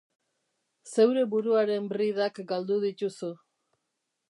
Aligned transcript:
Zeure 0.91 1.25
buruaren 1.33 1.91
bridak 1.93 2.41
galdu 2.55 2.81
dituzu. 2.89 3.33